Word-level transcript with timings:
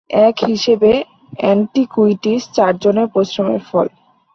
এক 0.21 0.35
হিসেবে 0.47 0.91
‘অ্যান্টিকুইটিজ’ 1.39 2.41
চারজনের 2.55 3.07
পরিশ্রমের 3.13 3.61
ফল। 3.69 3.87